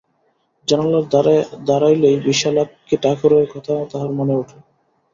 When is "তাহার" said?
3.91-4.11